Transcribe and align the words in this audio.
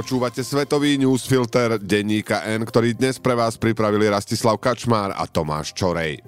Počúvate 0.00 0.40
svetový 0.40 0.96
newsfilter 0.96 1.76
denníka 1.76 2.40
N, 2.48 2.64
ktorý 2.64 2.96
dnes 2.96 3.20
pre 3.20 3.36
vás 3.36 3.60
pripravili 3.60 4.08
Rastislav 4.08 4.56
Kačmár 4.56 5.12
a 5.12 5.28
Tomáš 5.28 5.76
Čorej. 5.76 6.24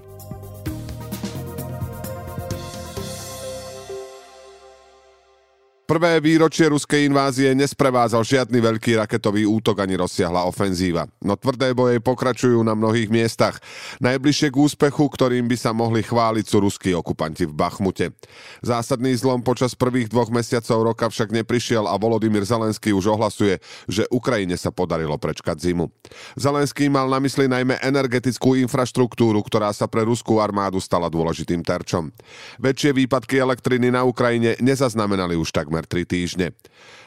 Prvé 5.93 6.25
výročie 6.25 6.73
ruskej 6.73 7.05
invázie 7.05 7.53
nesprevádzal 7.53 8.25
žiadny 8.25 8.65
veľký 8.65 8.97
raketový 8.97 9.45
útok 9.45 9.85
ani 9.85 10.01
rozsiahla 10.01 10.49
ofenzíva. 10.49 11.05
No 11.21 11.37
tvrdé 11.37 11.77
boje 11.77 12.01
pokračujú 12.01 12.65
na 12.65 12.73
mnohých 12.73 13.13
miestach. 13.13 13.61
Najbližšie 14.01 14.49
k 14.49 14.57
úspechu, 14.57 15.05
ktorým 15.13 15.45
by 15.45 15.57
sa 15.61 15.77
mohli 15.77 16.01
chváliť, 16.01 16.49
sú 16.49 16.65
ruskí 16.65 16.97
okupanti 16.97 17.45
v 17.45 17.53
Bachmute. 17.53 18.17
Zásadný 18.65 19.13
zlom 19.21 19.45
počas 19.45 19.77
prvých 19.77 20.09
dvoch 20.09 20.33
mesiacov 20.33 20.97
roka 20.97 21.13
však 21.13 21.29
neprišiel 21.29 21.85
a 21.85 21.93
Volodymyr 22.01 22.49
Zelenský 22.49 22.97
už 22.97 23.13
ohlasuje, 23.13 23.61
že 23.85 24.09
Ukrajine 24.09 24.57
sa 24.57 24.73
podarilo 24.73 25.21
prečkať 25.21 25.61
zimu. 25.61 25.93
Zelenský 26.41 26.89
mal 26.89 27.05
na 27.13 27.21
mysli 27.21 27.53
najmä 27.53 27.85
energetickú 27.85 28.57
infraštruktúru, 28.65 29.45
ktorá 29.45 29.69
sa 29.77 29.85
pre 29.85 30.09
ruskú 30.09 30.41
armádu 30.41 30.81
stala 30.81 31.13
dôležitým 31.13 31.61
terčom. 31.61 32.09
Väčšie 32.57 32.97
výpadky 32.97 33.45
elektriny 33.45 33.93
na 33.93 34.09
Ukrajine 34.09 34.57
nezaznamenali 34.57 35.37
už 35.37 35.53
takmer 35.53 35.82
takmer 35.83 36.07
3 36.07 36.07
týždne. 36.07 36.47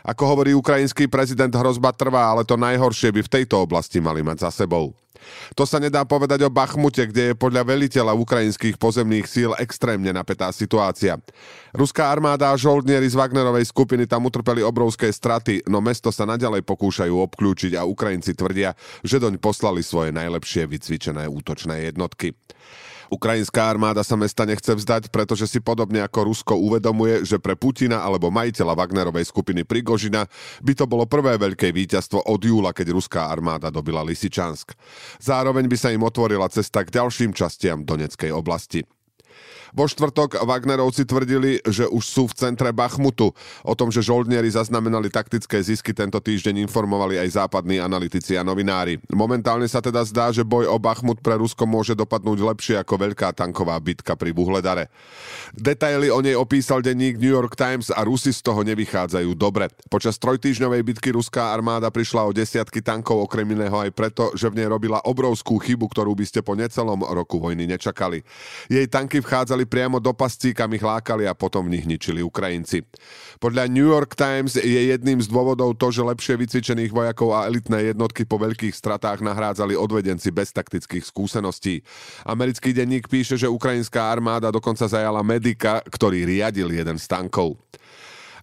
Ako 0.06 0.24
hovorí 0.28 0.54
ukrajinský 0.54 1.08
prezident, 1.08 1.50
hrozba 1.50 1.96
trvá, 1.96 2.30
ale 2.30 2.46
to 2.46 2.60
najhoršie 2.60 3.10
by 3.10 3.22
v 3.26 3.34
tejto 3.42 3.64
oblasti 3.64 3.98
mali 4.04 4.22
mať 4.22 4.46
za 4.46 4.66
sebou. 4.66 4.94
To 5.58 5.66
sa 5.66 5.82
nedá 5.82 6.06
povedať 6.06 6.46
o 6.46 6.54
Bachmute, 6.54 7.02
kde 7.10 7.34
je 7.34 7.40
podľa 7.40 7.66
veliteľa 7.66 8.14
ukrajinských 8.14 8.78
pozemných 8.78 9.26
síl 9.26 9.58
extrémne 9.58 10.14
napätá 10.14 10.54
situácia. 10.54 11.18
Ruská 11.74 12.14
armáda 12.14 12.54
a 12.54 12.60
žoldnieri 12.60 13.10
z 13.10 13.18
Wagnerovej 13.18 13.66
skupiny 13.66 14.06
tam 14.06 14.30
utrpeli 14.30 14.62
obrovské 14.62 15.10
straty, 15.10 15.66
no 15.66 15.82
mesto 15.82 16.14
sa 16.14 16.30
naďalej 16.30 16.62
pokúšajú 16.62 17.26
obklúčiť 17.26 17.74
a 17.74 17.90
Ukrajinci 17.90 18.38
tvrdia, 18.38 18.78
že 19.02 19.18
doň 19.18 19.42
poslali 19.42 19.82
svoje 19.82 20.14
najlepšie 20.14 20.70
vycvičené 20.70 21.26
útočné 21.26 21.90
jednotky. 21.90 22.38
Ukrajinská 23.10 23.70
armáda 23.70 24.02
sa 24.02 24.18
mesta 24.18 24.46
nechce 24.46 24.74
vzdať, 24.74 25.14
pretože 25.14 25.46
si 25.50 25.60
podobne 25.62 26.02
ako 26.02 26.32
Rusko 26.32 26.54
uvedomuje, 26.58 27.26
že 27.26 27.38
pre 27.38 27.54
Putina 27.54 28.02
alebo 28.02 28.34
majiteľa 28.34 28.74
Wagnerovej 28.74 29.30
skupiny 29.30 29.62
Prigožina 29.66 30.26
by 30.62 30.74
to 30.74 30.86
bolo 30.90 31.06
prvé 31.06 31.38
veľké 31.38 31.70
víťazstvo 31.74 32.26
od 32.26 32.42
júla, 32.42 32.74
keď 32.74 32.94
ruská 32.94 33.30
armáda 33.30 33.70
dobila 33.70 34.06
Lisičansk. 34.06 34.74
Zároveň 35.22 35.66
by 35.70 35.78
sa 35.78 35.90
im 35.94 36.04
otvorila 36.04 36.50
cesta 36.50 36.82
k 36.82 36.94
ďalším 36.94 37.34
častiam 37.34 37.82
Doneckej 37.86 38.32
oblasti. 38.34 38.86
Vo 39.76 39.92
štvrtok 39.92 40.48
Wagnerovci 40.48 41.04
tvrdili, 41.04 41.60
že 41.68 41.84
už 41.84 42.04
sú 42.08 42.24
v 42.32 42.38
centre 42.40 42.72
Bachmutu. 42.72 43.36
O 43.60 43.76
tom, 43.76 43.92
že 43.92 44.00
žoldnieri 44.00 44.48
zaznamenali 44.48 45.12
taktické 45.12 45.60
zisky 45.60 45.92
tento 45.92 46.16
týždeň 46.24 46.64
informovali 46.64 47.20
aj 47.20 47.44
západní 47.44 47.84
analytici 47.84 48.40
a 48.40 48.48
novinári. 48.48 49.04
Momentálne 49.12 49.68
sa 49.68 49.84
teda 49.84 50.00
zdá, 50.08 50.32
že 50.32 50.48
boj 50.48 50.72
o 50.72 50.80
Bachmut 50.80 51.20
pre 51.20 51.36
Rusko 51.36 51.68
môže 51.68 51.92
dopadnúť 51.92 52.40
lepšie 52.40 52.76
ako 52.80 53.04
veľká 53.04 53.36
tanková 53.36 53.76
bitka 53.84 54.16
pri 54.16 54.32
Buhledare. 54.32 54.88
Detaily 55.52 56.08
o 56.08 56.24
nej 56.24 56.40
opísal 56.40 56.80
denník 56.80 57.20
New 57.20 57.36
York 57.36 57.60
Times 57.60 57.92
a 57.92 58.08
Rusi 58.08 58.32
z 58.32 58.48
toho 58.48 58.64
nevychádzajú 58.64 59.36
dobre. 59.36 59.68
Počas 59.92 60.16
trojtýždňovej 60.24 60.88
bitky 60.88 61.12
ruská 61.12 61.52
armáda 61.52 61.92
prišla 61.92 62.24
o 62.24 62.32
desiatky 62.32 62.80
tankov 62.80 63.28
okrem 63.28 63.44
iného 63.52 63.76
aj 63.76 63.92
preto, 63.92 64.32
že 64.40 64.48
v 64.48 64.64
nej 64.64 64.72
robila 64.72 65.04
obrovskú 65.04 65.60
chybu, 65.60 65.92
ktorú 65.92 66.16
by 66.16 66.24
ste 66.24 66.40
po 66.40 66.56
necelom 66.56 67.04
roku 67.04 67.44
vojny 67.44 67.68
nečakali. 67.68 68.24
Jej 68.72 68.88
tanky 68.88 69.20
vchádzali 69.20 69.65
priamo 69.66 70.00
do 70.00 70.16
pascí, 70.16 70.54
kam 70.54 70.72
ich 70.74 70.86
lákali 70.86 71.28
a 71.28 71.36
potom 71.36 71.68
v 71.68 71.78
nich 71.78 71.86
ničili 71.86 72.24
Ukrajinci. 72.24 72.86
Podľa 73.38 73.68
New 73.68 73.86
York 73.86 74.16
Times 74.16 74.56
je 74.56 74.82
jedným 74.90 75.20
z 75.20 75.28
dôvodov 75.28 75.76
to, 75.76 75.92
že 75.92 76.06
lepšie 76.06 76.40
vycvičených 76.40 76.96
vojakov 76.96 77.36
a 77.36 77.46
elitné 77.50 77.92
jednotky 77.92 78.24
po 78.24 78.40
veľkých 78.40 78.72
stratách 78.72 79.20
nahrádzali 79.26 79.76
odvedenci 79.76 80.32
bez 80.32 80.56
taktických 80.56 81.04
skúseností. 81.04 81.84
Americký 82.24 82.72
denník 82.72 83.12
píše, 83.12 83.36
že 83.36 83.52
ukrajinská 83.52 84.08
armáda 84.08 84.54
dokonca 84.54 84.88
zajala 84.88 85.20
medika, 85.26 85.84
ktorý 85.86 86.24
riadil 86.24 86.72
jeden 86.72 86.96
z 86.96 87.06
tankov. 87.06 87.60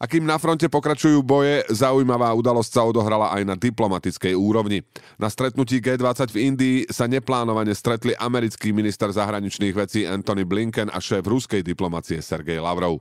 A 0.02 0.10
kým 0.10 0.26
na 0.26 0.34
fronte 0.34 0.66
pokračujú 0.66 1.22
boje, 1.22 1.62
zaujímavá 1.70 2.34
udalosť 2.34 2.70
sa 2.74 2.82
odohrala 2.82 3.30
aj 3.38 3.42
na 3.46 3.54
diplomatickej 3.54 4.34
úrovni. 4.34 4.82
Na 5.14 5.30
stretnutí 5.30 5.78
G20 5.78 6.26
v 6.34 6.38
Indii 6.50 6.78
sa 6.90 7.06
neplánovane 7.06 7.70
stretli 7.70 8.10
americký 8.18 8.74
minister 8.74 9.14
zahraničných 9.14 9.70
vecí 9.70 10.02
Anthony 10.02 10.42
Blinken 10.42 10.90
a 10.90 10.98
šéf 10.98 11.22
ruskej 11.22 11.62
diplomacie 11.62 12.18
Sergej 12.18 12.58
Lavrov. 12.58 12.98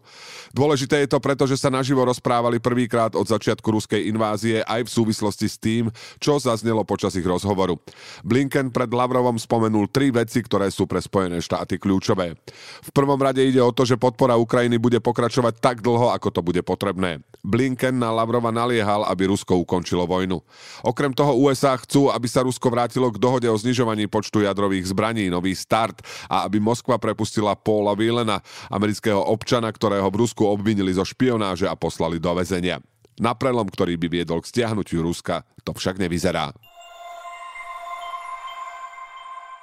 Dôležité 0.54 1.02
je 1.02 1.10
to 1.10 1.18
preto, 1.18 1.50
že 1.50 1.58
sa 1.58 1.74
naživo 1.74 2.06
rozprávali 2.06 2.62
prvýkrát 2.62 3.18
od 3.18 3.26
začiatku 3.26 3.66
ruskej 3.66 4.06
invázie 4.06 4.62
aj 4.62 4.86
v 4.86 4.94
súvislosti 4.94 5.50
s 5.50 5.58
tým, 5.58 5.90
čo 6.22 6.38
zaznelo 6.38 6.86
počas 6.86 7.18
ich 7.18 7.26
rozhovoru. 7.26 7.82
Blinken 8.22 8.70
pred 8.70 8.94
Lavrovom 8.94 9.42
spomenul 9.42 9.90
tri 9.90 10.14
veci, 10.14 10.46
ktoré 10.46 10.70
sú 10.70 10.86
pre 10.86 11.02
Spojené 11.02 11.42
štáty 11.42 11.82
kľúčové. 11.82 12.38
V 12.86 12.90
prvom 12.94 13.18
rade 13.18 13.42
ide 13.42 13.58
o 13.58 13.74
to, 13.74 13.90
že 13.90 13.98
podpora 13.98 14.38
Ukrajiny 14.38 14.78
bude 14.78 15.02
pokračovať 15.02 15.58
tak 15.58 15.82
dlho, 15.82 16.14
ako 16.14 16.30
to 16.30 16.46
bude 16.46 16.62
potrebné 16.62 16.91
potrebné. 16.92 17.24
Blinken 17.42 17.98
na 17.98 18.14
Lavrova 18.14 18.54
naliehal, 18.54 19.02
aby 19.10 19.26
Rusko 19.26 19.66
ukončilo 19.66 20.06
vojnu. 20.06 20.46
Okrem 20.86 21.10
toho 21.10 21.34
USA 21.42 21.74
chcú, 21.74 22.14
aby 22.14 22.30
sa 22.30 22.46
Rusko 22.46 22.70
vrátilo 22.70 23.10
k 23.10 23.18
dohode 23.18 23.50
o 23.50 23.58
znižovaní 23.58 24.06
počtu 24.06 24.46
jadrových 24.46 24.94
zbraní, 24.94 25.26
nový 25.26 25.58
start 25.58 26.06
a 26.30 26.46
aby 26.46 26.62
Moskva 26.62 27.02
prepustila 27.02 27.58
Paula 27.58 27.98
Willena, 27.98 28.46
amerického 28.70 29.18
občana, 29.26 29.74
ktorého 29.74 30.06
v 30.14 30.22
Rusku 30.22 30.46
obvinili 30.46 30.94
zo 30.94 31.02
špionáže 31.02 31.66
a 31.66 31.74
poslali 31.74 32.22
do 32.22 32.30
väzenia. 32.38 32.78
Na 33.18 33.34
prelom, 33.34 33.66
ktorý 33.66 33.98
by 33.98 34.22
viedol 34.22 34.46
k 34.46 34.50
stiahnutiu 34.62 35.02
Ruska, 35.02 35.42
to 35.66 35.74
však 35.74 35.98
nevyzerá. 35.98 36.54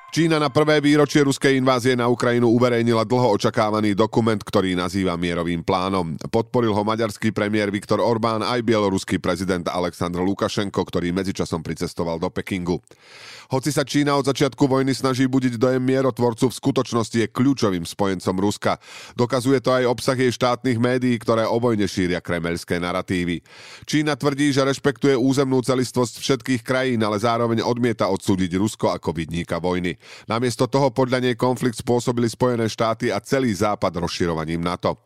Čína 0.08 0.40
na 0.40 0.48
prvé 0.48 0.80
výročie 0.80 1.20
ruskej 1.20 1.60
invázie 1.60 1.92
na 1.92 2.08
Ukrajinu 2.08 2.48
uverejnila 2.48 3.04
dlho 3.04 3.28
očakávaný 3.36 3.92
dokument, 3.92 4.40
ktorý 4.40 4.72
nazýva 4.72 5.20
mierovým 5.20 5.60
plánom. 5.60 6.16
Podporil 6.32 6.72
ho 6.72 6.80
maďarský 6.80 7.28
premiér 7.28 7.68
Viktor 7.68 8.00
Orbán 8.00 8.40
aj 8.40 8.64
bieloruský 8.64 9.20
prezident 9.20 9.68
Aleksandr 9.68 10.24
Lukašenko, 10.24 10.80
ktorý 10.80 11.12
medzičasom 11.12 11.60
pricestoval 11.60 12.16
do 12.16 12.32
Pekingu. 12.32 12.80
Hoci 13.52 13.68
sa 13.68 13.84
Čína 13.84 14.16
od 14.16 14.24
začiatku 14.24 14.64
vojny 14.64 14.96
snaží 14.96 15.28
budiť 15.28 15.60
dojem 15.60 15.84
mierotvorcu, 15.84 16.48
v 16.48 16.56
skutočnosti 16.56 17.16
je 17.16 17.28
kľúčovým 17.28 17.84
spojencom 17.84 18.36
Ruska. 18.40 18.80
Dokazuje 19.12 19.60
to 19.60 19.76
aj 19.76 19.92
obsah 19.92 20.16
jej 20.16 20.32
štátnych 20.32 20.80
médií, 20.80 21.20
ktoré 21.20 21.44
o 21.44 21.60
vojne 21.60 21.84
šíria 21.84 22.24
kremelské 22.24 22.80
narratívy. 22.80 23.44
Čína 23.84 24.16
tvrdí, 24.16 24.56
že 24.56 24.64
rešpektuje 24.64 25.20
územnú 25.20 25.60
celistvosť 25.60 26.20
všetkých 26.20 26.60
krajín, 26.64 27.04
ale 27.04 27.20
zároveň 27.20 27.60
odmieta 27.60 28.08
odsúdiť 28.08 28.56
Rusko 28.56 28.92
ako 28.92 29.12
vidníka 29.12 29.60
vojny. 29.60 29.97
Namiesto 30.26 30.66
toho 30.66 30.90
podľa 30.90 31.24
nej 31.24 31.34
konflikt 31.38 31.80
spôsobili 31.80 32.26
Spojené 32.30 32.66
štáty 32.66 33.10
a 33.12 33.20
celý 33.20 33.52
západ 33.54 34.00
rozširovaním 34.00 34.62
NATO. 34.62 34.98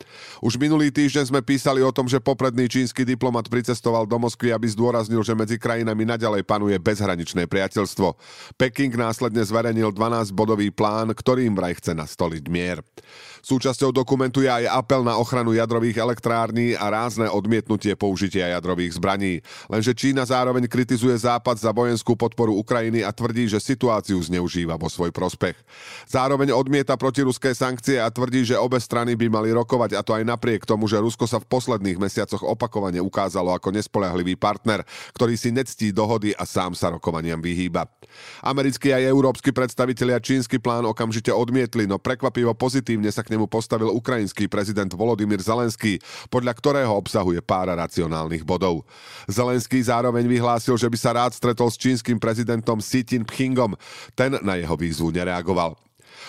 Už 0.44 0.56
minulý 0.56 0.94
týždeň 0.94 1.32
sme 1.32 1.41
písali 1.41 1.80
o 1.82 1.94
tom, 1.94 2.06
že 2.06 2.22
popredný 2.22 2.70
čínsky 2.70 3.02
diplomat 3.02 3.47
pricestoval 3.50 4.08
do 4.08 4.16
Moskvy, 4.19 4.52
aby 4.54 4.66
zdôraznil, 4.70 5.20
že 5.26 5.36
medzi 5.36 5.56
krajinami 5.56 6.04
naďalej 6.06 6.42
panuje 6.47 6.76
bezhraničné 6.78 7.47
priateľstvo. 7.47 8.14
Peking 8.56 8.94
následne 8.94 9.42
zverejnil 9.42 9.94
12-bodový 9.94 10.70
plán, 10.75 11.12
ktorým 11.12 11.54
vraj 11.56 11.76
chce 11.78 11.92
nastoliť 11.97 12.44
mier. 12.48 12.81
Súčasťou 13.42 13.91
dokumentu 13.91 14.38
je 14.38 14.47
aj 14.47 14.70
apel 14.70 15.02
na 15.02 15.19
ochranu 15.19 15.50
jadrových 15.50 15.98
elektrární 15.98 16.78
a 16.78 16.94
rázne 16.94 17.26
odmietnutie 17.26 17.98
použitia 17.98 18.54
jadrových 18.54 19.02
zbraní. 19.02 19.42
Lenže 19.66 19.98
Čína 19.98 20.22
zároveň 20.22 20.70
kritizuje 20.70 21.19
Západ 21.19 21.58
za 21.58 21.75
vojenskú 21.75 22.14
podporu 22.14 22.54
Ukrajiny 22.54 23.02
a 23.02 23.10
tvrdí, 23.10 23.50
že 23.50 23.58
situáciu 23.58 24.22
zneužíva 24.22 24.78
vo 24.82 24.91
svoj 24.91 25.15
prospech. 25.15 25.54
Zároveň 26.10 26.50
odmieta 26.50 26.98
protiruské 26.98 27.54
sankcie 27.54 28.03
a 28.03 28.10
tvrdí, 28.10 28.43
že 28.43 28.59
obe 28.59 28.82
strany 28.82 29.14
by 29.14 29.31
mali 29.31 29.55
rokovať 29.55 29.94
a 29.94 30.02
to 30.02 30.19
aj 30.19 30.26
napriek 30.26 30.67
tomu, 30.67 30.90
že 30.90 30.99
Rusko 30.99 31.31
sa 31.31 31.38
v 31.38 31.46
posledných 31.46 32.02
mesiacoch 32.02 32.43
opakovane 32.43 32.99
ukázalo 32.99 33.55
ako 33.55 33.70
nespoľahlivý 33.70 34.34
partner, 34.34 34.82
ktorý 35.14 35.38
si 35.38 35.55
nectí 35.55 35.94
dohody 35.94 36.34
a 36.34 36.43
sám 36.43 36.75
sa 36.75 36.90
rokovaniam 36.90 37.38
vyhýba. 37.38 37.87
Americkí 38.43 38.90
aj 38.90 39.06
európsky 39.06 39.55
predstavitelia 39.55 40.19
čínsky 40.19 40.58
plán 40.58 40.82
okamžite 40.90 41.31
odmietli, 41.31 41.87
no 41.87 42.02
prekvapivo 42.02 42.52
pozitívne 42.58 43.08
sa 43.14 43.23
k 43.23 43.38
nemu 43.38 43.46
postavil 43.46 43.94
ukrajinský 43.94 44.50
prezident 44.50 44.90
Volodymyr 44.90 45.38
Zelenský, 45.38 46.02
podľa 46.32 46.52
ktorého 46.58 46.93
obsahuje 46.99 47.38
pár 47.44 47.70
racionálnych 47.70 48.43
bodov. 48.43 48.82
Zelenský 49.31 49.78
zároveň 49.85 50.26
vyhlásil, 50.26 50.75
že 50.75 50.88
by 50.88 50.99
sa 50.99 51.14
rád 51.14 51.37
stretol 51.37 51.69
s 51.69 51.76
čínskym 51.76 52.17
prezidentom 52.17 52.81
Xi 52.81 53.05
Jinpingom. 53.05 53.76
Ten 54.17 54.40
na 54.40 54.56
jeho 54.56 54.71
výzvu 54.76 55.10
nereagoval. 55.10 55.76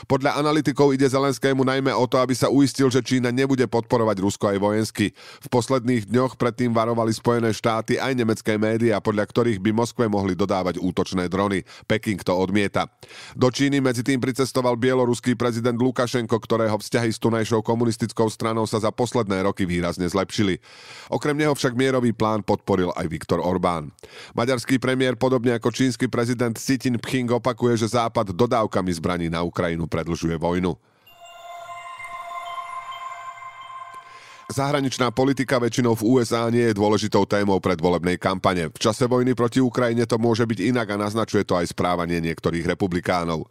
Podľa 0.05 0.37
analytikov 0.37 0.93
ide 0.93 1.07
Zelenskému 1.09 1.63
najmä 1.65 1.91
o 1.95 2.05
to, 2.05 2.19
aby 2.19 2.35
sa 2.35 2.51
uistil, 2.51 2.91
že 2.91 3.01
Čína 3.01 3.33
nebude 3.33 3.65
podporovať 3.65 4.17
Rusko 4.21 4.45
aj 4.53 4.57
vojensky. 4.61 5.15
V 5.17 5.47
posledných 5.49 6.11
dňoch 6.11 6.37
predtým 6.37 6.69
varovali 6.69 7.09
Spojené 7.09 7.49
štáty 7.55 7.97
aj 7.97 8.13
nemecké 8.13 8.61
médiá, 8.61 9.01
podľa 9.01 9.25
ktorých 9.25 9.57
by 9.63 9.71
Moskve 9.73 10.05
mohli 10.05 10.37
dodávať 10.37 10.77
útočné 10.77 11.25
drony. 11.31 11.65
Peking 11.89 12.21
to 12.21 12.37
odmieta. 12.37 12.85
Do 13.33 13.49
Číny 13.49 13.81
medzi 13.81 14.05
tým 14.05 14.21
pricestoval 14.21 14.77
bieloruský 14.77 15.33
prezident 15.33 15.75
Lukašenko, 15.79 16.37
ktorého 16.37 16.77
vzťahy 16.77 17.09
s 17.09 17.17
tunajšou 17.17 17.65
komunistickou 17.65 18.29
stranou 18.29 18.69
sa 18.69 18.77
za 18.77 18.93
posledné 18.93 19.41
roky 19.41 19.65
výrazne 19.65 20.05
zlepšili. 20.05 20.61
Okrem 21.09 21.33
neho 21.33 21.57
však 21.57 21.73
mierový 21.73 22.13
plán 22.13 22.45
podporil 22.45 22.93
aj 22.93 23.09
Viktor 23.09 23.41
Orbán. 23.41 23.89
Maďarský 24.37 24.77
premiér, 24.77 25.17
podobne 25.17 25.57
ako 25.57 25.73
čínsky 25.73 26.05
prezident 26.05 26.53
Xi 26.53 26.77
Jinping, 26.77 27.33
opakuje, 27.33 27.81
že 27.81 27.97
Západ 27.97 28.37
dodávkami 28.37 28.91
zbraní 28.93 29.27
na 29.33 29.41
Ukrajinu 29.41 29.72
predlžuje 29.89 30.37
vojnu. 30.37 30.77
Zahraničná 34.53 35.09
politika 35.09 35.57
väčšinou 35.57 35.97
v 35.97 36.05
USA 36.05 36.45
nie 36.53 36.69
je 36.69 36.77
dôležitou 36.77 37.25
témou 37.25 37.57
predvolebnej 37.57 38.21
kampane. 38.21 38.69
V 38.69 38.77
čase 38.77 39.09
vojny 39.09 39.33
proti 39.33 39.57
Ukrajine 39.63 40.05
to 40.05 40.21
môže 40.21 40.45
byť 40.45 40.59
inak 40.69 40.93
a 40.93 41.01
naznačuje 41.01 41.41
to 41.41 41.57
aj 41.57 41.73
správanie 41.73 42.21
niektorých 42.21 42.67
republikánov. 42.69 43.49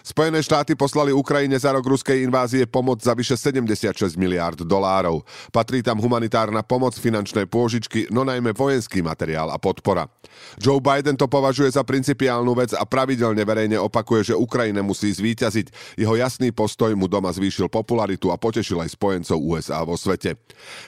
Spojené 0.00 0.40
štáty 0.40 0.72
poslali 0.72 1.12
Ukrajine 1.12 1.56
za 1.60 1.72
rok 1.76 1.84
ruskej 1.84 2.24
invázie 2.24 2.64
pomoc 2.64 3.04
za 3.04 3.12
vyše 3.12 3.36
76 3.36 4.16
miliárd 4.16 4.64
dolárov. 4.64 5.20
Patrí 5.52 5.84
tam 5.84 6.00
humanitárna 6.00 6.64
pomoc, 6.64 6.96
finančné 6.96 7.44
pôžičky, 7.44 8.08
no 8.08 8.24
najmä 8.24 8.56
vojenský 8.56 9.04
materiál 9.04 9.52
a 9.52 9.60
podpora. 9.60 10.08
Joe 10.56 10.80
Biden 10.80 11.16
to 11.20 11.28
považuje 11.28 11.70
za 11.70 11.84
principiálnu 11.84 12.52
vec 12.56 12.72
a 12.72 12.84
pravidelne 12.88 13.44
verejne 13.44 13.76
opakuje, 13.76 14.32
že 14.32 14.38
Ukrajina 14.38 14.80
musí 14.80 15.12
zvíťaziť. 15.12 15.98
Jeho 16.00 16.14
jasný 16.16 16.50
postoj 16.50 16.92
mu 16.96 17.06
doma 17.06 17.28
zvýšil 17.30 17.68
popularitu 17.68 18.32
a 18.32 18.40
potešil 18.40 18.80
aj 18.80 18.96
spojencov 18.96 19.36
USA 19.36 19.84
vo 19.84 20.00
svete. 20.00 20.36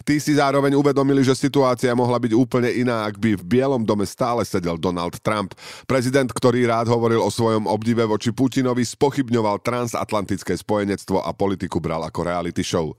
Tí 0.02 0.16
si 0.18 0.38
zároveň 0.40 0.72
uvedomili, 0.72 1.20
že 1.20 1.36
situácia 1.36 1.92
mohla 1.92 2.16
byť 2.16 2.32
úplne 2.32 2.70
iná, 2.72 3.04
ak 3.04 3.20
by 3.20 3.36
v 3.36 3.44
Bielom 3.44 3.84
dome 3.84 4.08
stále 4.08 4.42
sedel 4.46 4.80
Donald 4.80 5.20
Trump. 5.20 5.52
Prezident, 5.84 6.30
ktorý 6.32 6.64
rád 6.64 6.88
hovoril 6.88 7.20
o 7.20 7.30
svojom 7.30 7.68
obdive 7.68 8.06
voči 8.08 8.32
Putinovi, 8.32 8.82
spochybňoval 9.02 9.66
transatlantické 9.66 10.54
spojenectvo 10.54 11.26
a 11.26 11.34
politiku 11.34 11.82
bral 11.82 12.06
ako 12.06 12.22
reality 12.22 12.62
show. 12.62 12.94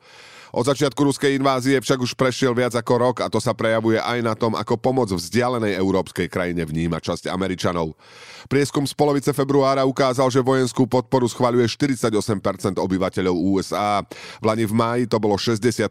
Od 0.53 0.69
začiatku 0.69 1.01
ruskej 1.01 1.33
invázie 1.33 1.81
však 1.81 1.97
už 2.05 2.13
prešiel 2.13 2.53
viac 2.53 2.77
ako 2.77 2.93
rok 3.01 3.15
a 3.25 3.27
to 3.27 3.41
sa 3.41 3.57
prejavuje 3.57 3.97
aj 3.97 4.21
na 4.21 4.37
tom, 4.37 4.53
ako 4.53 4.77
pomoc 4.77 5.09
vzdialenej 5.09 5.73
európskej 5.81 6.29
krajine 6.29 6.61
vníma 6.61 7.01
časť 7.01 7.25
Američanov. 7.25 7.97
Prieskum 8.45 8.85
z 8.85 8.93
polovice 8.93 9.33
februára 9.33 9.81
ukázal, 9.81 10.29
že 10.29 10.45
vojenskú 10.45 10.85
podporu 10.85 11.25
schvaľuje 11.25 11.65
48% 11.65 12.77
obyvateľov 12.77 13.33
USA. 13.33 14.05
V 14.37 14.45
Lani 14.45 14.69
v 14.69 14.77
máji 14.77 15.03
to 15.09 15.17
bolo 15.17 15.41
60%. 15.41 15.89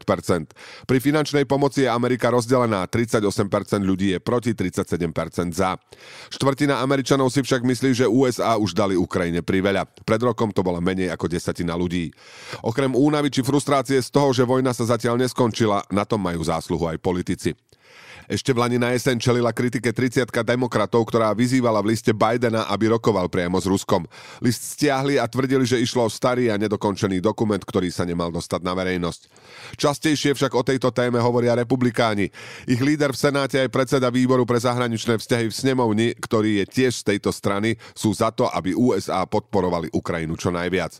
Pri 0.87 0.97
finančnej 1.03 1.43
pomoci 1.43 1.83
je 1.83 1.91
Amerika 1.91 2.31
rozdelená. 2.31 2.87
38% 2.87 3.19
ľudí 3.83 4.15
je 4.15 4.19
proti, 4.23 4.55
37% 4.55 5.51
za. 5.51 5.75
Štvrtina 6.31 6.79
Američanov 6.79 7.35
si 7.35 7.43
však 7.43 7.67
myslí, 7.67 7.89
že 7.99 8.05
USA 8.07 8.55
už 8.55 8.71
dali 8.71 8.95
Ukrajine 8.95 9.43
priveľa. 9.43 9.83
Pred 10.07 10.21
rokom 10.23 10.55
to 10.55 10.63
bola 10.63 10.79
menej 10.79 11.11
ako 11.11 11.27
desatina 11.27 11.75
ľudí. 11.75 12.15
Okrem 12.63 12.95
únavy 12.95 13.27
či 13.27 13.43
frustrácie 13.43 13.99
z 13.99 14.07
toho, 14.07 14.31
že 14.31 14.52
vojna 14.53 14.71
sa 14.71 14.85
zatiaľ 14.85 15.17
neskončila, 15.17 15.81
na 15.89 16.05
tom 16.05 16.21
majú 16.21 16.45
zásluhu 16.45 16.85
aj 16.85 17.01
politici. 17.01 17.57
Ešte 18.31 18.55
v 18.55 18.61
Lani 18.63 18.77
na 18.79 18.95
jeseň 18.95 19.19
čelila 19.19 19.51
kritike 19.51 19.91
30 19.91 20.31
demokratov, 20.47 21.03
ktorá 21.07 21.35
vyzývala 21.35 21.83
v 21.83 21.91
liste 21.91 22.15
Bidena, 22.15 22.63
aby 22.71 22.95
rokoval 22.95 23.27
priamo 23.27 23.59
s 23.59 23.67
Ruskom. 23.67 24.07
List 24.39 24.79
stiahli 24.79 25.19
a 25.19 25.27
tvrdili, 25.27 25.67
že 25.67 25.81
išlo 25.81 26.07
o 26.07 26.09
starý 26.11 26.47
a 26.47 26.55
nedokončený 26.55 27.19
dokument, 27.19 27.59
ktorý 27.59 27.91
sa 27.91 28.07
nemal 28.07 28.31
dostať 28.31 28.63
na 28.63 28.71
verejnosť. 28.71 29.21
Častejšie 29.75 30.35
však 30.39 30.55
o 30.55 30.63
tejto 30.63 30.95
téme 30.95 31.19
hovoria 31.19 31.57
republikáni. 31.59 32.31
Ich 32.63 32.79
líder 32.79 33.11
v 33.11 33.19
Senáte 33.19 33.59
aj 33.59 33.67
predseda 33.71 34.07
výboru 34.07 34.47
pre 34.47 34.59
zahraničné 34.59 35.19
vzťahy 35.19 35.51
v 35.51 35.55
snemovni, 35.55 36.07
ktorý 36.15 36.63
je 36.63 36.65
tiež 36.69 37.03
z 37.03 37.15
tejto 37.15 37.35
strany, 37.35 37.75
sú 37.91 38.15
za 38.15 38.31
to, 38.31 38.47
aby 38.47 38.71
USA 38.71 39.27
podporovali 39.27 39.91
Ukrajinu 39.91 40.39
čo 40.39 40.47
najviac. 40.53 40.99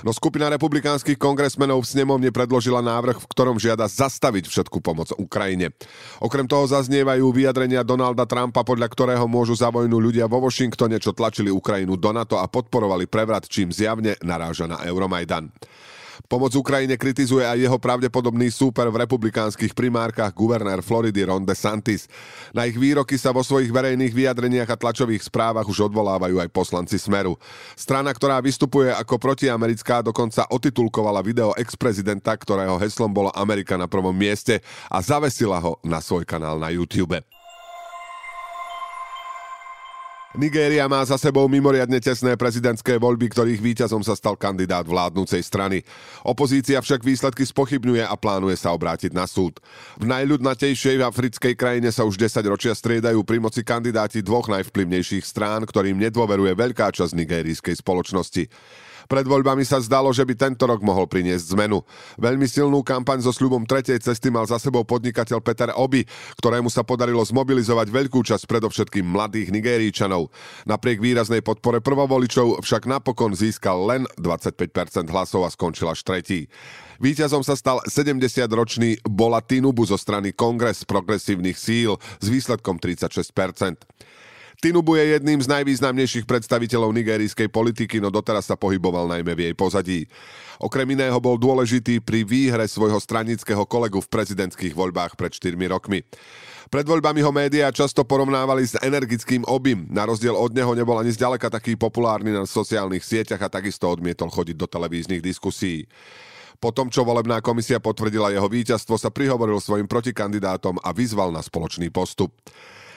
No 0.00 0.16
skupina 0.16 0.48
republikánskych 0.48 1.20
kongresmenov 1.20 1.84
v 1.84 1.90
snemovne 1.92 2.32
predložila 2.32 2.80
návrh, 2.80 3.20
v 3.20 3.30
ktorom 3.36 3.60
žiada 3.60 3.84
zastaviť 3.84 4.48
všetku 4.48 4.80
pomoc 4.80 5.12
Ukrajine. 5.20 5.76
Okrem 6.24 6.48
toho 6.48 6.59
zaznievajú 6.66 7.30
vyjadrenia 7.30 7.86
Donalda 7.86 8.24
Trumpa, 8.24 8.64
podľa 8.66 8.88
ktorého 8.90 9.24
môžu 9.28 9.54
za 9.54 9.68
vojnu 9.68 10.00
ľudia 10.00 10.26
vo 10.26 10.42
Washingtone, 10.42 10.98
čo 10.98 11.14
tlačili 11.14 11.52
Ukrajinu 11.52 11.94
do 12.00 12.10
NATO 12.10 12.40
a 12.40 12.48
podporovali 12.48 13.06
prevrat, 13.06 13.46
čím 13.46 13.70
zjavne 13.70 14.16
naráža 14.24 14.66
na 14.66 14.82
Euromajdan. 14.84 15.52
Pomoc 16.28 16.52
Ukrajine 16.52 17.00
kritizuje 17.00 17.46
aj 17.46 17.56
jeho 17.56 17.78
pravdepodobný 17.80 18.52
súper 18.52 18.92
v 18.92 19.00
republikánskych 19.06 19.72
primárkach 19.72 20.34
guvernér 20.36 20.84
Floridy 20.84 21.24
Ron 21.24 21.46
DeSantis. 21.48 22.10
Na 22.52 22.68
ich 22.68 22.76
výroky 22.76 23.16
sa 23.16 23.32
vo 23.32 23.40
svojich 23.40 23.72
verejných 23.72 24.12
vyjadreniach 24.12 24.68
a 24.68 24.80
tlačových 24.80 25.24
správach 25.24 25.64
už 25.64 25.88
odvolávajú 25.88 26.42
aj 26.42 26.52
poslanci 26.52 27.00
Smeru. 27.00 27.40
Strana, 27.78 28.12
ktorá 28.12 28.42
vystupuje 28.44 28.92
ako 28.92 29.16
protiamerická, 29.16 30.04
dokonca 30.04 30.44
otitulkovala 30.52 31.24
video 31.24 31.56
ex-prezidenta, 31.56 32.36
ktorého 32.36 32.76
heslom 32.76 33.08
bolo 33.08 33.30
Amerika 33.32 33.80
na 33.80 33.88
prvom 33.88 34.12
mieste 34.12 34.60
a 34.92 35.00
zavesila 35.00 35.56
ho 35.62 35.80
na 35.80 36.04
svoj 36.04 36.28
kanál 36.28 36.60
na 36.60 36.68
YouTube. 36.68 37.16
Nigéria 40.30 40.86
má 40.86 41.02
za 41.02 41.18
sebou 41.18 41.50
mimoriadne 41.50 41.98
tesné 41.98 42.38
prezidentské 42.38 43.02
voľby, 43.02 43.34
ktorých 43.34 43.58
víťazom 43.58 44.06
sa 44.06 44.14
stal 44.14 44.38
kandidát 44.38 44.86
vládnúcej 44.86 45.42
strany. 45.42 45.82
Opozícia 46.22 46.78
však 46.78 47.02
výsledky 47.02 47.42
spochybňuje 47.42 48.06
a 48.06 48.14
plánuje 48.14 48.54
sa 48.54 48.70
obrátiť 48.70 49.10
na 49.10 49.26
súd. 49.26 49.58
V 49.98 50.06
najľudnatejšej 50.06 51.02
africkej 51.02 51.54
krajine 51.58 51.90
sa 51.90 52.06
už 52.06 52.14
10 52.14 52.46
ročia 52.46 52.70
striedajú 52.78 53.26
pri 53.26 53.42
moci 53.42 53.66
kandidáti 53.66 54.22
dvoch 54.22 54.46
najvplyvnejších 54.54 55.26
strán, 55.26 55.66
ktorým 55.66 55.98
nedôveruje 55.98 56.54
veľká 56.54 56.94
časť 56.94 57.10
nigérijskej 57.10 57.82
spoločnosti. 57.82 58.46
Pred 59.10 59.26
voľbami 59.26 59.66
sa 59.66 59.82
zdalo, 59.82 60.14
že 60.14 60.22
by 60.22 60.38
tento 60.38 60.70
rok 60.70 60.86
mohol 60.86 61.10
priniesť 61.10 61.58
zmenu. 61.58 61.82
Veľmi 62.14 62.46
silnú 62.46 62.86
kampaň 62.86 63.18
so 63.18 63.34
sľubom 63.34 63.66
tretej 63.66 63.98
cesty 63.98 64.30
mal 64.30 64.46
za 64.46 64.62
sebou 64.62 64.86
podnikateľ 64.86 65.42
Peter 65.42 65.74
Obi, 65.74 66.06
ktorému 66.38 66.70
sa 66.70 66.86
podarilo 66.86 67.18
zmobilizovať 67.26 67.90
veľkú 67.90 68.22
časť 68.22 68.46
predovšetkým 68.46 69.02
mladých 69.02 69.50
Nigéríčanov. 69.50 70.30
Napriek 70.62 71.02
výraznej 71.02 71.42
podpore 71.42 71.82
prvovoličov 71.82 72.62
však 72.62 72.86
napokon 72.86 73.34
získal 73.34 73.82
len 73.82 74.06
25% 74.14 75.10
hlasov 75.10 75.42
a 75.42 75.50
skončil 75.50 75.90
až 75.90 76.06
tretí. 76.06 76.46
Výťazom 77.02 77.42
sa 77.42 77.58
stal 77.58 77.82
70-ročný 77.90 79.02
Bola 79.02 79.42
Tinubu 79.42 79.82
zo 79.90 79.98
strany 79.98 80.30
Kongres 80.30 80.86
progresívnych 80.86 81.58
síl 81.58 81.98
s 82.22 82.26
výsledkom 82.30 82.78
36%. 82.78 83.74
Tinubu 84.60 84.92
je 85.00 85.16
jedným 85.16 85.40
z 85.40 85.48
najvýznamnejších 85.56 86.28
predstaviteľov 86.28 86.92
nigerijskej 86.92 87.48
politiky, 87.48 87.96
no 87.96 88.12
doteraz 88.12 88.44
sa 88.44 88.60
pohyboval 88.60 89.08
najmä 89.08 89.32
v 89.32 89.48
jej 89.48 89.54
pozadí. 89.56 90.04
Okrem 90.60 90.84
iného 90.92 91.16
bol 91.16 91.40
dôležitý 91.40 92.04
pri 92.04 92.28
výhre 92.28 92.68
svojho 92.68 93.00
stranického 93.00 93.64
kolegu 93.64 94.04
v 94.04 94.12
prezidentských 94.12 94.76
voľbách 94.76 95.16
pred 95.16 95.32
4 95.32 95.56
rokmi. 95.64 96.04
Pred 96.68 96.84
voľbami 96.84 97.24
ho 97.24 97.32
médiá 97.32 97.72
často 97.72 98.04
porovnávali 98.04 98.68
s 98.68 98.76
energickým 98.84 99.48
obim. 99.48 99.88
Na 99.88 100.04
rozdiel 100.04 100.36
od 100.36 100.52
neho 100.52 100.76
nebol 100.76 101.00
ani 101.00 101.08
zďaleka 101.08 101.48
taký 101.48 101.80
populárny 101.80 102.28
na 102.28 102.44
sociálnych 102.44 103.00
sieťach 103.00 103.40
a 103.40 103.48
takisto 103.48 103.88
odmietol 103.88 104.28
chodiť 104.28 104.60
do 104.60 104.68
televíznych 104.68 105.24
diskusí. 105.24 105.88
Po 106.60 106.68
tom, 106.68 106.92
čo 106.92 107.00
volebná 107.08 107.40
komisia 107.40 107.80
potvrdila 107.80 108.28
jeho 108.28 108.44
víťazstvo, 108.44 109.00
sa 109.00 109.08
prihovoril 109.08 109.56
svojim 109.56 109.88
protikandidátom 109.88 110.76
a 110.84 110.92
vyzval 110.92 111.32
na 111.32 111.40
spoločný 111.40 111.88
postup. 111.88 112.36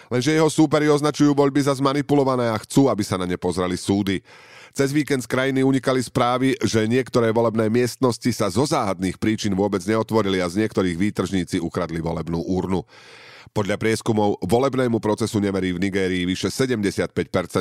Lenže 0.07 0.35
jeho 0.35 0.49
súperi 0.51 0.89
označujú 0.89 1.35
voľby 1.35 1.63
za 1.63 1.77
zmanipulované 1.77 2.49
a 2.51 2.57
chcú, 2.59 2.87
aby 2.87 3.03
sa 3.05 3.15
na 3.15 3.27
ne 3.27 3.37
pozreli 3.37 3.77
súdy. 3.79 4.23
Cez 4.73 4.89
víkend 4.89 5.21
z 5.21 5.29
krajiny 5.29 5.61
unikali 5.61 6.01
správy, 6.01 6.57
že 6.65 6.89
niektoré 6.89 7.29
volebné 7.29 7.69
miestnosti 7.69 8.25
sa 8.33 8.49
zo 8.49 8.65
záhadných 8.65 9.21
príčin 9.21 9.53
vôbec 9.53 9.85
neotvorili 9.85 10.41
a 10.41 10.49
z 10.49 10.65
niektorých 10.65 10.97
výtržníci 10.97 11.61
ukradli 11.61 12.01
volebnú 12.01 12.41
urnu. 12.41 12.81
Podľa 13.53 13.77
prieskumov 13.77 14.41
volebnému 14.41 14.97
procesu 14.97 15.37
neverí 15.37 15.77
v 15.77 15.83
Nigérii 15.85 16.25
vyše 16.25 16.49
75% 16.49 17.13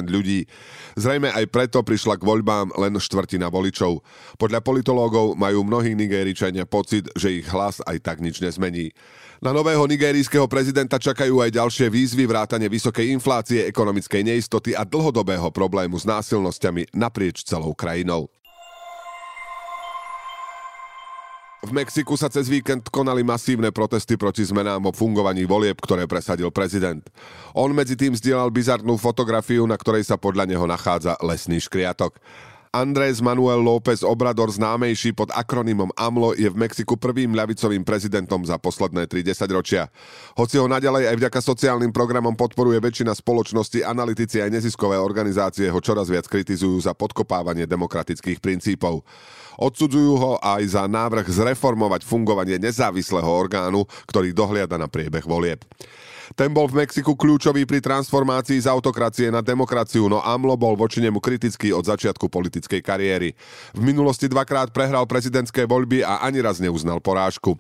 ľudí. 0.09 0.49
Zrejme 0.97 1.29
aj 1.29 1.53
preto 1.53 1.85
prišla 1.85 2.17
k 2.17 2.25
voľbám 2.25 2.73
len 2.81 2.97
štvrtina 2.97 3.53
voličov. 3.53 4.01
Podľa 4.41 4.65
politológov 4.65 5.37
majú 5.37 5.69
mnohí 5.69 5.93
Nigéričania 5.93 6.65
pocit, 6.65 7.13
že 7.13 7.45
ich 7.45 7.47
hlas 7.53 7.85
aj 7.85 8.01
tak 8.09 8.25
nič 8.25 8.41
nezmení. 8.41 8.97
Na 9.43 9.51
nového 9.51 9.83
nigérijského 9.91 10.47
prezidenta 10.47 11.03
čakajú 11.03 11.43
aj 11.43 11.51
ďalšie 11.59 11.91
výzvy 11.91 12.31
vrátane 12.31 12.71
vysokej 12.71 13.11
inflácie, 13.11 13.67
ekonomickej 13.67 14.23
neistoty 14.23 14.71
a 14.71 14.87
dlhodobého 14.87 15.51
problému 15.51 15.99
s 15.99 16.07
násilnosťami 16.07 16.95
naprieč 16.95 17.43
celou 17.43 17.75
krajinou. 17.75 18.31
V 21.67 21.75
Mexiku 21.75 22.15
sa 22.15 22.31
cez 22.31 22.47
víkend 22.47 22.87
konali 22.87 23.27
masívne 23.27 23.75
protesty 23.75 24.15
proti 24.15 24.47
zmenám 24.47 24.87
o 24.87 24.95
fungovaní 24.95 25.43
volieb, 25.43 25.75
ktoré 25.79 26.07
presadil 26.07 26.55
prezident. 26.55 27.03
On 27.51 27.71
medzi 27.75 27.99
tým 27.99 28.15
zdieľal 28.15 28.55
bizarnú 28.55 28.95
fotografiu, 28.95 29.67
na 29.67 29.75
ktorej 29.75 30.07
sa 30.07 30.15
podľa 30.15 30.47
neho 30.55 30.71
nachádza 30.71 31.19
lesný 31.19 31.59
škriatok. 31.59 32.15
Andrés 32.73 33.21
Manuel 33.21 33.61
López 33.61 34.01
Obrador, 34.01 34.49
známejší 34.49 35.13
pod 35.13 35.29
akronymom 35.37 35.93
AMLO, 35.93 36.33
je 36.33 36.49
v 36.49 36.57
Mexiku 36.57 36.97
prvým 36.97 37.37
ľavicovým 37.37 37.85
prezidentom 37.85 38.41
za 38.49 38.57
posledné 38.57 39.05
30 39.13 39.45
ročia. 39.53 39.93
Hoci 40.41 40.57
ho 40.57 40.65
naďalej 40.65 41.13
aj 41.13 41.17
vďaka 41.21 41.41
sociálnym 41.45 41.93
programom 41.93 42.33
podporuje 42.33 42.81
väčšina 42.81 43.13
spoločnosti, 43.13 43.85
analytici 43.85 44.41
aj 44.41 44.57
neziskové 44.57 44.97
organizácie 44.97 45.69
ho 45.69 45.85
čoraz 45.85 46.09
viac 46.09 46.25
kritizujú 46.25 46.81
za 46.81 46.97
podkopávanie 46.97 47.69
demokratických 47.69 48.41
princípov. 48.41 49.05
Odsudzujú 49.61 50.17
ho 50.17 50.33
aj 50.41 50.73
za 50.73 50.89
návrh 50.89 51.29
zreformovať 51.29 52.09
fungovanie 52.09 52.57
nezávislého 52.57 53.29
orgánu, 53.29 53.85
ktorý 54.09 54.33
dohliada 54.33 54.81
na 54.81 54.89
priebeh 54.89 55.29
volieb. 55.29 55.61
Ten 56.39 56.55
bol 56.55 56.71
v 56.71 56.87
Mexiku 56.87 57.19
kľúčový 57.19 57.67
pri 57.67 57.83
transformácii 57.83 58.63
z 58.63 58.71
autokracie 58.71 59.29
na 59.29 59.43
demokraciu, 59.43 60.07
no 60.07 60.23
AMLO 60.23 60.55
bol 60.55 60.75
voči 60.79 61.03
nemu 61.03 61.19
kritický 61.19 61.75
od 61.75 61.85
začiatku 61.85 62.31
politickej 62.31 62.81
kariéry. 62.81 63.35
V 63.77 63.81
minulosti 63.83 64.31
dvakrát 64.31 64.71
prehral 64.71 65.05
prezidentské 65.11 65.67
voľby 65.67 66.07
a 66.07 66.23
ani 66.23 66.41
raz 66.41 66.63
neuznal 66.63 67.03
porážku. 67.03 67.59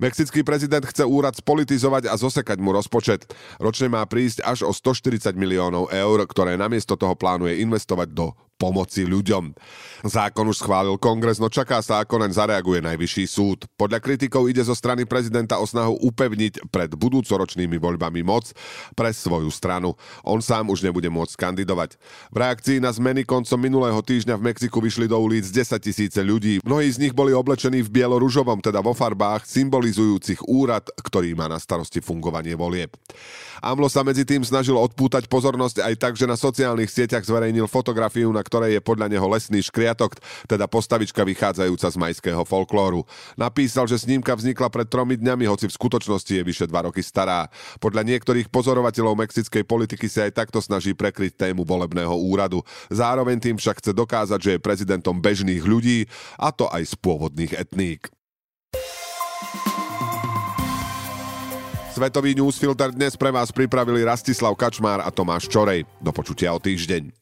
Mexický 0.00 0.40
prezident 0.40 0.82
chce 0.86 1.04
úrad 1.04 1.36
spolitizovať 1.36 2.08
a 2.08 2.14
zosekať 2.16 2.58
mu 2.62 2.72
rozpočet. 2.72 3.28
Ročne 3.60 3.92
má 3.92 4.02
prísť 4.08 4.42
až 4.46 4.64
o 4.64 4.72
140 4.72 5.34
miliónov 5.34 5.90
eur, 5.90 6.18
ktoré 6.24 6.56
namiesto 6.56 6.96
toho 6.96 7.18
plánuje 7.18 7.60
investovať 7.60 8.08
do 8.14 8.32
pomoci 8.58 9.06
ľuďom. 9.06 9.54
Zákon 10.02 10.50
už 10.50 10.60
schválil 10.62 10.98
kongres, 10.98 11.38
no 11.38 11.46
čaká 11.46 11.78
sa, 11.78 12.02
ako 12.02 12.18
naň 12.18 12.34
zareaguje 12.34 12.82
najvyšší 12.82 13.24
súd. 13.30 13.70
Podľa 13.78 14.02
kritikov 14.02 14.50
ide 14.50 14.66
zo 14.66 14.74
strany 14.74 15.06
prezidenta 15.06 15.62
o 15.62 15.66
snahu 15.66 15.94
upevniť 16.02 16.66
pred 16.74 16.90
budúcoročnými 16.90 17.78
voľbami 17.78 18.26
moc 18.26 18.50
pre 18.98 19.14
svoju 19.14 19.48
stranu. 19.54 19.94
On 20.26 20.42
sám 20.42 20.74
už 20.74 20.82
nebude 20.82 21.06
môcť 21.06 21.38
kandidovať. 21.38 21.94
V 22.34 22.36
reakcii 22.36 22.82
na 22.82 22.90
zmeny 22.90 23.22
koncom 23.22 23.58
minulého 23.62 24.02
týždňa 24.02 24.34
v 24.34 24.46
Mexiku 24.50 24.82
vyšli 24.82 25.06
do 25.06 25.18
ulic 25.22 25.46
10 25.46 25.78
tisíce 25.78 26.18
ľudí. 26.18 26.58
Mnohí 26.66 26.90
z 26.90 26.98
nich 27.06 27.14
boli 27.14 27.30
oblečení 27.30 27.78
v 27.86 28.02
bieloružovom, 28.02 28.58
teda 28.58 28.82
vo 28.82 28.94
farbách, 28.94 29.46
symbolizujúcich 29.46 30.42
úrad, 30.50 30.90
ktorý 30.98 31.38
má 31.38 31.46
na 31.46 31.62
starosti 31.62 32.02
fungovanie 32.02 32.58
volieb. 32.58 32.90
AMLO 33.62 33.90
sa 33.90 34.06
medzi 34.06 34.22
tým 34.22 34.42
snažil 34.42 34.78
odpútať 34.78 35.26
pozornosť 35.26 35.82
aj 35.82 35.94
tak, 35.98 36.14
že 36.14 36.30
na 36.30 36.38
sociálnych 36.38 36.90
sieťach 36.90 37.26
zverejnil 37.26 37.66
fotografiu, 37.66 38.30
na 38.30 38.46
ktorej 38.48 38.80
je 38.80 38.82
podľa 38.82 39.12
neho 39.12 39.28
lesný 39.28 39.60
škriatok, 39.60 40.16
teda 40.48 40.64
postavička 40.64 41.20
vychádzajúca 41.22 41.88
z 41.92 41.96
majského 42.00 42.42
folklóru. 42.48 43.04
Napísal, 43.36 43.84
že 43.84 44.00
snímka 44.00 44.32
vznikla 44.32 44.72
pred 44.72 44.88
tromi 44.88 45.20
dňami, 45.20 45.44
hoci 45.44 45.68
v 45.68 45.76
skutočnosti 45.76 46.32
je 46.32 46.40
vyše 46.40 46.64
dva 46.64 46.88
roky 46.88 47.04
stará. 47.04 47.52
Podľa 47.76 48.08
niektorých 48.08 48.48
pozorovateľov 48.48 49.20
mexickej 49.20 49.68
politiky 49.68 50.08
sa 50.08 50.24
aj 50.24 50.40
takto 50.40 50.64
snaží 50.64 50.96
prekryť 50.96 51.36
tému 51.36 51.68
volebného 51.68 52.16
úradu. 52.16 52.64
Zároveň 52.88 53.36
tým 53.36 53.60
však 53.60 53.84
chce 53.84 53.92
dokázať, 53.92 54.40
že 54.40 54.50
je 54.56 54.64
prezidentom 54.64 55.20
bežných 55.20 55.62
ľudí, 55.62 56.08
a 56.40 56.48
to 56.48 56.64
aj 56.72 56.88
z 56.88 56.94
pôvodných 56.96 57.52
etník. 57.52 58.08
Svetový 61.98 62.30
newsfilter 62.38 62.94
dnes 62.94 63.18
pre 63.18 63.34
vás 63.34 63.50
pripravili 63.50 64.06
Rastislav 64.06 64.54
Kačmár 64.54 65.02
a 65.02 65.10
Tomáš 65.10 65.50
Čorej. 65.50 65.82
Do 65.98 66.14
počutia 66.14 66.54
o 66.54 66.62
týždeň. 66.62 67.17